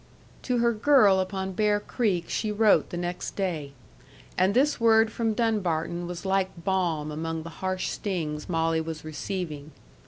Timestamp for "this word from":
4.55-5.35